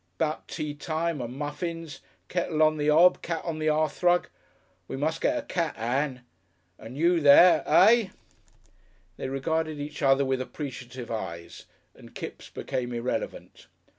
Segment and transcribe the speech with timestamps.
[0.17, 4.29] 'Bout tea time and muffins, kettle on the 'ob, cat on the 'earthrug.
[4.87, 6.25] We must get a cat, Ann,
[6.79, 7.61] and you there.
[7.67, 8.09] Eh?"
[9.17, 13.67] They regarded each other with appreciative eyes and Kipps became irrelevant.